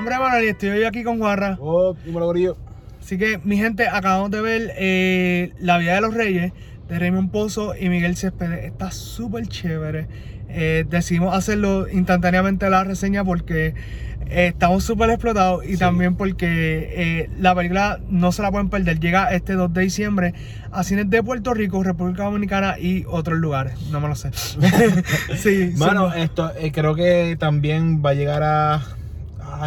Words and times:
nombre 0.00 0.14
es 0.14 0.20
Manuel 0.20 0.44
y 0.44 0.48
estoy 0.48 0.68
hoy 0.70 0.84
aquí 0.84 1.02
con 1.02 1.18
Guarra. 1.18 1.56
Oh, 1.60 1.94
dímelo, 2.04 2.26
gorillo. 2.26 2.56
Así 3.02 3.18
que, 3.18 3.38
mi 3.44 3.56
gente, 3.58 3.86
acabamos 3.88 4.30
de 4.30 4.40
ver 4.40 4.72
eh, 4.78 5.52
La 5.60 5.78
Vida 5.78 5.94
de 5.94 6.00
los 6.00 6.14
Reyes 6.14 6.52
de 6.88 6.98
Raymond 6.98 7.30
Pozo 7.30 7.74
y 7.76 7.88
Miguel 7.88 8.16
Céspedes. 8.16 8.64
Está 8.64 8.90
súper 8.92 9.46
chévere. 9.46 10.06
Eh, 10.48 10.84
decidimos 10.88 11.34
hacerlo 11.36 11.86
instantáneamente 11.88 12.68
la 12.70 12.82
reseña 12.82 13.24
porque 13.24 13.74
eh, 14.28 14.46
estamos 14.48 14.84
súper 14.84 15.10
explotados 15.10 15.64
y 15.64 15.72
Sí. 15.72 15.76
también 15.78 16.16
porque 16.16 16.46
eh, 16.96 17.30
la 17.38 17.54
película 17.54 18.00
no 18.08 18.32
se 18.32 18.42
la 18.42 18.50
pueden 18.50 18.68
perder. 18.70 19.00
Llega 19.00 19.32
este 19.32 19.52
2 19.52 19.72
de 19.72 19.82
diciembre 19.82 20.34
a 20.72 20.82
cines 20.82 21.08
de 21.10 21.22
Puerto 21.22 21.52
Rico, 21.54 21.82
República 21.82 22.24
Dominicana 22.24 22.78
y 22.78 23.04
otros 23.08 23.38
lugares. 23.38 23.74
No 23.90 24.00
me 24.00 24.08
lo 24.08 24.14
sé. 24.14 24.30
sí, 25.36 25.72
Mano, 25.76 26.10
son- 26.10 26.18
esto 26.18 26.52
creo 26.72 26.94
que 26.94 27.36
también 27.38 28.02
va 28.04 28.10
a 28.10 28.14
llegar 28.14 28.42
a. 28.42 28.82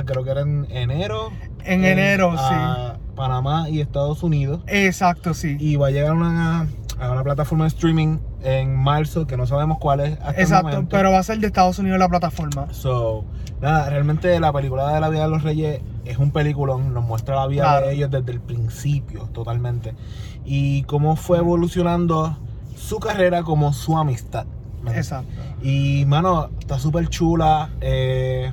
Creo 0.06 0.24
que 0.24 0.32
era 0.32 0.42
en 0.42 0.66
enero. 0.70 1.30
En 1.66 1.86
enero, 1.86 2.34
a 2.38 2.98
Panamá 3.16 3.70
y 3.70 3.80
Estados 3.80 4.24
Unidos. 4.24 4.62
exacto, 4.68 5.34
sí. 5.34 5.56
Y 5.60 5.76
va 5.76 5.88
a 5.88 5.92
llegar 5.92 6.12
a 6.12 6.14
una, 6.14 6.68
a 7.00 7.12
una 7.12 7.24
plataforma 7.24 7.66
de 7.66 7.70
streaming 7.70 8.18
en 8.44 8.76
marzo, 8.76 9.28
que 9.28 9.38
no 9.38 9.46
sabemos 9.46 9.78
cuál 9.80 10.00
es. 10.02 10.14
Hasta 10.20 10.32
el 10.32 10.40
Exacto, 10.42 10.68
momento. 10.70 10.90
pero 10.98 11.12
va 11.12 11.20
a 11.20 11.24
ser 11.24 11.38
de 11.40 11.48
Estados 11.48 11.80
Unidos 11.80 12.00
la 12.00 12.10
plataforma. 12.10 12.68
So, 12.74 13.24
nada, 13.62 13.90
realmente 13.90 14.38
la 14.40 14.52
película 14.52 14.94
de 14.94 15.00
la 15.00 15.10
vida 15.10 15.24
de 15.24 15.30
los 15.30 15.44
reyes 15.44 15.80
es 16.04 16.18
un 16.18 16.32
peliculón, 16.32 16.94
nos 16.94 17.06
muestra 17.06 17.36
la 17.36 17.48
vida 17.48 17.64
Claro. 17.64 17.88
de 17.88 17.94
ellos 17.94 18.12
desde 18.12 18.32
el 18.34 18.42
principio, 18.42 19.30
totalmente. 19.32 19.94
Y 20.44 20.84
cómo 20.84 21.16
fue 21.16 21.38
evolucionando 21.38 22.38
su 22.76 23.00
carrera 23.00 23.44
como 23.44 23.72
su 23.72 23.98
amistad. 23.98 24.46
¿me 24.82 24.92
Exacto. 24.98 25.32
Y, 25.62 26.04
mano, 26.08 26.50
está 26.60 26.78
súper 26.78 27.08
chula. 27.08 27.70
eh, 27.80 28.52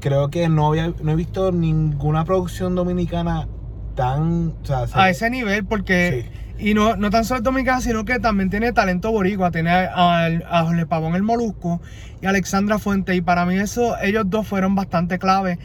creo 0.00 0.30
que 0.30 0.48
no, 0.48 0.68
había, 0.68 0.92
no 1.02 1.12
he 1.12 1.16
visto 1.16 1.52
ninguna 1.52 2.24
producción 2.24 2.74
dominicana 2.74 3.46
tan... 3.94 4.54
O 4.62 4.64
sea, 4.64 4.86
se- 4.86 4.98
A 4.98 5.10
ese 5.10 5.30
nivel, 5.30 5.64
porque. 5.64 6.30
Y 6.58 6.74
no, 6.74 6.94
no 6.96 7.08
tan 7.08 7.24
solo 7.24 7.38
es 7.38 7.44
dominicana, 7.44 7.80
sino 7.80 8.04
que 8.04 8.18
también 8.18 8.50
tiene 8.50 8.72
talento 8.72 9.10
boricua. 9.10 9.50
Tiene 9.50 9.70
a, 9.70 10.26
a 10.26 10.64
Jorge 10.64 10.84
Pavón 10.86 11.14
el 11.14 11.22
Molusco 11.22 11.80
y 12.20 12.26
a 12.26 12.30
Alexandra 12.30 12.78
Fuente. 12.78 13.14
Y 13.14 13.22
para 13.22 13.46
mí, 13.46 13.56
eso, 13.56 13.96
ellos 14.02 14.24
dos 14.26 14.46
fueron 14.46 14.74
bastante 14.74 15.18
clave. 15.18 15.58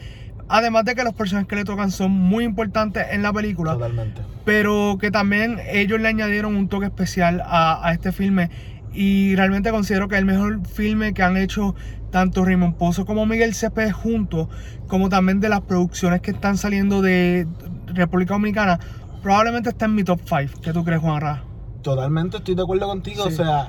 Además 0.48 0.84
de 0.84 0.94
que 0.94 1.02
los 1.04 1.12
personajes 1.12 1.48
que 1.48 1.56
le 1.56 1.64
tocan 1.64 1.90
son 1.90 2.12
muy 2.12 2.44
importantes 2.44 3.04
en 3.10 3.20
la 3.22 3.32
película. 3.32 3.72
Totalmente. 3.74 4.22
pero 4.44 4.96
que 5.00 5.10
también 5.10 5.58
ellos 5.70 6.00
le 6.00 6.08
añadieron 6.08 6.54
un 6.56 6.68
toque 6.68 6.86
especial 6.86 7.42
a, 7.44 7.86
a 7.86 7.92
este 7.92 8.12
filme 8.12 8.48
y 8.92 9.34
realmente 9.36 9.70
considero 9.70 10.08
que 10.08 10.14
es 10.14 10.20
el 10.20 10.26
mejor 10.26 10.66
filme 10.66 11.12
que 11.14 11.22
han 11.22 11.36
hecho 11.36 11.74
tanto 12.10 12.44
Raymond 12.44 12.76
Pozo 12.76 13.04
como 13.04 13.26
Miguel 13.26 13.54
Céspedes 13.54 13.92
juntos, 13.92 14.48
como 14.86 15.08
también 15.08 15.40
de 15.40 15.48
las 15.48 15.60
producciones 15.62 16.20
que 16.20 16.30
están 16.30 16.56
saliendo 16.56 17.02
de 17.02 17.46
República 17.86 18.34
Dominicana, 18.34 18.78
probablemente 19.22 19.70
está 19.70 19.84
en 19.86 19.94
mi 19.94 20.04
top 20.04 20.20
5. 20.24 20.60
¿Qué 20.62 20.72
tú 20.72 20.84
crees, 20.84 21.00
Juan 21.00 21.20
Ra? 21.20 21.42
Totalmente 21.82 22.38
estoy 22.38 22.54
de 22.54 22.62
acuerdo 22.62 22.86
contigo. 22.86 23.24
Sí. 23.24 23.28
O 23.34 23.36
sea, 23.36 23.68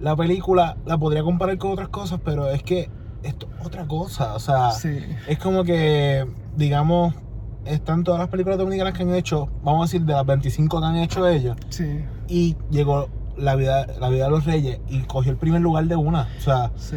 la 0.00 0.16
película 0.16 0.76
la 0.86 0.98
podría 0.98 1.22
comparar 1.22 1.56
con 1.58 1.72
otras 1.72 1.88
cosas, 1.88 2.20
pero 2.24 2.50
es 2.50 2.62
que 2.62 2.90
esto 3.22 3.48
es 3.60 3.66
otra 3.66 3.86
cosa. 3.86 4.34
O 4.34 4.38
sea, 4.40 4.70
Sí. 4.72 4.98
es 5.28 5.38
como 5.38 5.62
que, 5.64 6.26
digamos, 6.56 7.14
están 7.64 8.02
todas 8.04 8.20
las 8.20 8.28
películas 8.28 8.58
dominicanas 8.58 8.92
que 8.94 9.02
han 9.02 9.14
hecho, 9.14 9.48
vamos 9.62 9.82
a 9.82 9.84
decir, 9.92 10.06
de 10.06 10.12
las 10.14 10.26
25 10.26 10.80
que 10.80 10.86
han 10.86 10.96
hecho 10.96 11.26
ellos, 11.28 11.56
Sí, 11.70 12.00
y 12.28 12.56
llegó 12.70 13.08
la 13.36 13.56
vida, 13.56 13.86
la 14.00 14.08
vida 14.08 14.24
de 14.24 14.30
los 14.30 14.44
reyes 14.44 14.78
y 14.88 15.00
cogió 15.00 15.32
el 15.32 15.38
primer 15.38 15.60
lugar 15.60 15.84
de 15.86 15.96
una. 15.96 16.28
O 16.38 16.40
sea, 16.40 16.70
sí. 16.76 16.96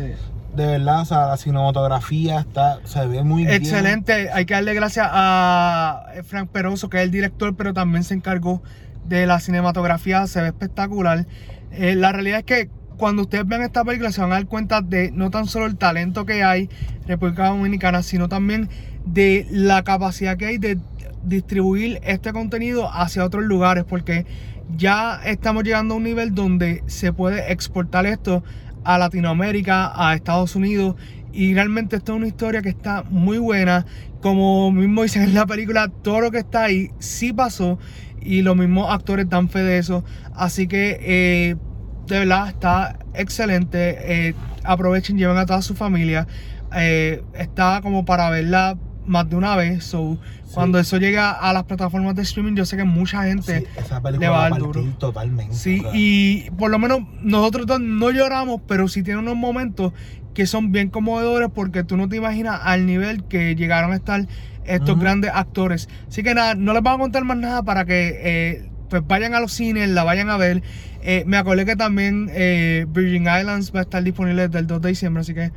de 0.56 0.66
verdad, 0.66 1.02
o 1.02 1.06
sea, 1.06 1.28
la 1.28 1.38
cinematografía 1.38 2.40
está, 2.40 2.80
se 2.86 3.06
ve 3.08 3.24
muy 3.24 3.46
bien. 3.46 3.56
Excelente, 3.56 4.30
hay 4.32 4.46
que 4.46 4.54
darle 4.54 4.74
gracias 4.74 5.08
a 5.10 6.08
Frank 6.26 6.50
Peroso, 6.50 6.90
que 6.90 6.98
es 6.98 7.04
el 7.04 7.12
director, 7.12 7.56
pero 7.56 7.74
también 7.74 8.04
se 8.04 8.14
encargó 8.14 8.62
de 9.06 9.26
la 9.26 9.40
cinematografía, 9.40 10.28
se 10.28 10.42
ve 10.42 10.48
espectacular. 10.48 11.26
Eh, 11.72 11.96
la 11.96 12.12
realidad 12.12 12.40
es 12.40 12.46
que 12.46 12.70
cuando 12.98 13.24
ustedes 13.24 13.48
vean 13.48 13.62
esta 13.62 13.84
película 13.86 14.12
se 14.12 14.22
van 14.22 14.32
a 14.32 14.36
dar 14.36 14.48
cuenta 14.48 14.82
de 14.82 15.12
no 15.12 15.30
tan 15.30 15.46
solo 15.46 15.66
el 15.66 15.78
talento 15.78 16.26
que 16.26 16.44
hay 16.44 16.70
en 17.02 17.08
República 17.08 17.48
Dominicana, 17.50 18.04
sino 18.04 18.28
también 18.28 18.70
de 19.06 19.48
la 19.50 19.84
capacidad 19.84 20.36
que 20.38 20.48
hay 20.48 20.58
de 20.58 20.80
distribuir 21.24 22.00
este 22.04 22.34
contenido 22.34 22.90
hacia 22.92 23.24
otros 23.24 23.44
lugares, 23.44 23.84
porque 23.84 24.26
ya 24.76 25.22
estamos 25.26 25.64
llegando 25.64 25.94
a 25.94 25.98
un 25.98 26.04
nivel 26.04 26.36
donde 26.36 26.84
se 26.88 27.14
puede 27.14 27.52
exportar 27.52 28.06
esto 28.06 28.44
a 28.84 28.98
Latinoamérica, 28.98 29.92
a 29.96 30.14
Estados 30.14 30.56
Unidos, 30.56 30.96
y 31.34 31.54
realmente 31.54 31.98
esto 31.98 32.14
es 32.14 32.18
una 32.18 32.28
historia 32.28 32.62
que 32.62 32.70
está 32.70 33.04
muy 33.10 33.38
buena. 33.38 33.86
Como 34.22 34.72
mismo 34.72 35.04
dicen 35.04 35.24
en 35.24 35.36
la 35.36 35.46
película, 35.46 35.90
todo 35.90 36.22
lo 36.22 36.32
que 36.32 36.40
está 36.40 36.64
ahí 36.64 36.90
sí 37.00 37.32
pasó, 37.34 37.78
y 38.22 38.42
los 38.42 38.58
mismos 38.58 38.92
actores 38.92 39.30
dan 39.30 39.50
fe 39.50 39.60
de 39.60 39.78
eso. 39.78 40.04
Así 40.34 40.68
que 40.68 41.00
eh, 41.02 41.56
de 42.08 42.20
verdad 42.20 42.50
está 42.50 43.00
excelente. 43.14 43.98
Eh, 44.00 44.34
aprovechen, 44.64 45.18
lleven 45.18 45.38
a 45.38 45.46
toda 45.46 45.62
su 45.62 45.76
familia. 45.76 46.28
Eh, 46.76 47.24
está 47.34 47.80
como 47.82 48.04
para 48.04 48.30
verla 48.30 48.78
más 49.08 49.30
de 49.30 49.36
una 49.36 49.56
vez. 49.56 49.84
So, 49.84 50.18
Sí. 50.48 50.54
Cuando 50.54 50.80
eso 50.80 50.98
llega 50.98 51.32
a 51.32 51.52
las 51.52 51.66
plataformas 51.66 52.16
de 52.16 52.22
streaming, 52.22 52.56
yo 52.56 52.66
sé 52.66 52.78
que 52.78 52.86
mucha 52.86 53.24
gente 53.24 53.60
Sí, 53.60 53.66
esa 53.78 54.00
le 54.12 54.30
va 54.30 54.46
a 54.46 54.50
dar 54.50 54.60
duro. 54.60 54.82
totalmente. 54.98 55.54
Sí, 55.54 55.80
o 55.80 55.84
sea. 55.84 55.92
y 55.94 56.50
por 56.58 56.72
lo 56.72 56.80
menos 56.80 57.02
nosotros 57.22 57.66
dos 57.68 57.82
no 57.82 58.12
lloramos, 58.12 58.62
pero 58.66 58.88
sí 58.88 59.04
tiene 59.04 59.20
unos 59.20 59.36
momentos 59.36 59.92
que 60.34 60.48
son 60.48 60.72
bien 60.72 60.90
conmovedores 60.90 61.50
porque 61.54 61.84
tú 61.84 61.98
no 61.98 62.08
te 62.08 62.16
imaginas 62.16 62.62
al 62.64 62.86
nivel 62.86 63.26
que 63.26 63.56
llegaron 63.56 63.92
a 63.92 63.96
estar 63.98 64.26
estos 64.66 64.98
grandes 65.00 65.32
actores. 65.34 65.90
Así 66.08 66.24
que 66.24 66.34
nada, 66.34 66.56
no 66.56 66.74
les 66.74 66.82
voy 66.82 66.94
a 66.94 66.98
contar 66.98 67.24
más 67.26 67.38
nada 67.38 67.64
para 67.64 67.84
que 67.86 68.20
eh, 68.24 68.70
pues 68.90 69.02
vayan 69.06 69.34
a 69.34 69.40
los 69.42 69.52
cines, 69.52 69.90
la 69.90 70.04
vayan 70.06 70.30
a 70.30 70.38
ver. 70.38 70.64
Eh, 71.02 71.24
me 71.28 71.36
acordé 71.38 71.66
que 71.66 71.76
también 71.76 72.30
eh, 72.34 72.86
Virgin 72.90 73.24
Islands 73.24 73.74
va 73.76 73.80
a 73.80 73.84
estar 73.84 74.02
disponible 74.04 74.48
desde 74.48 74.60
el 74.60 74.68
2 74.68 74.82
de 74.82 74.90
diciembre, 74.90 75.22
así 75.22 75.34
que 75.34 75.52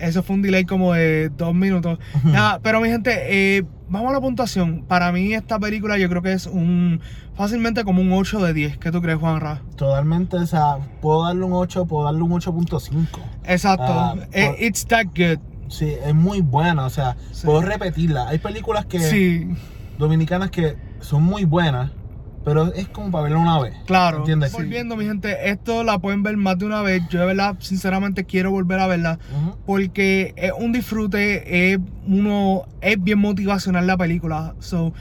eso 0.00 0.22
fue 0.22 0.36
un 0.36 0.42
delay 0.42 0.64
como 0.64 0.92
de 0.94 1.30
dos 1.30 1.54
minutos. 1.54 1.98
Nada, 2.24 2.60
pero 2.62 2.80
mi 2.80 2.88
gente, 2.88 3.12
eh, 3.58 3.64
vamos 3.88 4.10
a 4.10 4.14
la 4.14 4.20
puntuación. 4.20 4.84
Para 4.86 5.12
mí 5.12 5.32
esta 5.34 5.58
película 5.58 5.98
yo 5.98 6.08
creo 6.08 6.22
que 6.22 6.32
es 6.32 6.46
un 6.46 7.00
fácilmente 7.34 7.84
como 7.84 8.00
un 8.02 8.12
8 8.12 8.40
de 8.44 8.52
10. 8.54 8.78
¿Qué 8.78 8.90
tú 8.90 9.00
crees, 9.02 9.18
Juanra? 9.18 9.62
Totalmente, 9.76 10.36
o 10.36 10.46
sea, 10.46 10.78
puedo 11.02 11.24
darle 11.24 11.44
un 11.44 11.52
8, 11.52 11.86
puedo 11.86 12.04
darle 12.06 12.22
un 12.22 12.32
8.5. 12.32 13.20
Exacto. 13.44 14.16
Eh, 14.32 14.46
por- 14.48 14.62
It's 14.62 14.86
that 14.86 15.06
good. 15.14 15.38
Sí, 15.68 15.92
es 16.04 16.14
muy 16.14 16.40
buena, 16.42 16.84
o 16.86 16.90
sea, 16.90 17.16
Sí. 17.32 17.44
puedo 17.46 17.60
repetirla. 17.62 18.28
Hay 18.28 18.38
películas 18.38 18.86
que 18.86 19.00
Sí, 19.00 19.48
dominicanas 19.98 20.50
que 20.50 20.76
son 21.00 21.22
muy 21.24 21.44
buenas, 21.44 21.90
pero 22.46 22.72
es 22.74 22.86
como 22.86 23.10
para 23.10 23.24
verla 23.24 23.38
una 23.38 23.58
vez. 23.58 23.74
claro. 23.86 24.18
¿Entiendes? 24.18 24.52
Volviendo, 24.52 24.94
mi 24.94 25.04
gente, 25.04 25.50
esto 25.50 25.82
la 25.82 25.98
pueden 25.98 26.22
ver 26.22 26.36
más 26.36 26.56
de 26.56 26.64
una 26.66 26.80
vez. 26.80 27.02
Yo 27.10 27.18
de 27.18 27.26
verdad, 27.26 27.56
sinceramente, 27.58 28.22
quiero 28.22 28.52
volver 28.52 28.78
a 28.78 28.86
verla. 28.86 29.18
Porque 29.66 30.32
es 30.36 30.52
un 30.56 30.70
disfrute, 30.70 31.72
es 31.72 31.80
uno, 32.06 32.62
es 32.82 33.02
bien 33.02 33.18
motivacional 33.18 33.88
la 33.88 33.96
película. 33.96 34.54
So, 34.60 34.94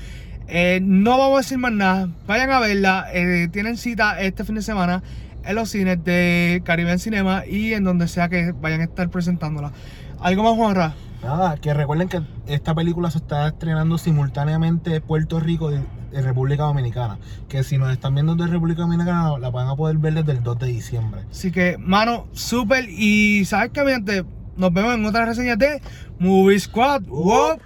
eh, 0.48 0.80
no 0.82 1.20
vamos 1.20 1.36
a 1.36 1.42
decir 1.42 1.60
más 1.60 1.72
nada. 1.72 2.10
Vayan 2.26 2.50
a 2.50 2.60
verla. 2.60 3.06
eh, 3.14 3.48
tienen 3.52 3.78
cita 3.78 4.20
este 4.20 4.44
fin 4.44 4.56
de 4.56 4.64
semana 4.64 5.04
en 5.46 5.54
los 5.54 5.70
cines 5.70 6.04
de 6.04 6.64
Caribbean 6.66 6.98
Cinema 6.98 7.46
y 7.46 7.74
en 7.74 7.84
donde 7.84 8.08
sea 8.08 8.28
que 8.28 8.54
vayan 8.54 8.82
a 8.82 8.86
estar 8.86 9.08
presentándola. 9.10 9.72
¿Algo 10.20 10.42
más, 10.42 10.54
Juanra? 10.54 10.96
Nada, 11.22 11.58
que 11.58 11.74
recuerden 11.76 12.08
que 12.08 12.22
esta 12.48 12.74
película 12.74 13.12
se 13.12 13.20
está 13.20 13.48
estrenando 13.48 14.00
simultáneamente 14.00 14.96
en 14.96 15.02
Puerto 15.04 15.40
Rico 15.40 15.70
en 16.12 16.24
República 16.24 16.64
Dominicana. 16.64 17.18
Que 17.48 17.64
si 17.64 17.78
nos 17.78 17.92
están 17.92 18.14
viendo 18.16 18.36
de 18.36 18.48
República 18.48 18.82
Dominicana, 18.82 19.38
la 19.38 19.50
van 19.50 19.68
a 19.68 19.76
poder 19.76 19.98
ver 19.98 20.14
desde 20.14 20.34
el 20.34 20.44
2 20.44 20.60
de 20.60 20.68
diciembre. 20.68 21.22
Así 21.30 21.52
que, 21.52 21.78
mano, 21.78 22.28
súper. 22.34 22.90
Y 22.90 23.46
sabes 23.46 23.72
que, 23.72 23.84
mi 23.84 23.92
gente, 23.92 24.26
nos 24.58 24.74
vemos 24.74 24.96
en 24.96 25.06
otras 25.06 25.28
reseñas 25.28 25.58
de 25.58 25.82
Movie 26.20 26.60
Squad. 26.60 27.04
¡Wow! 27.04 27.60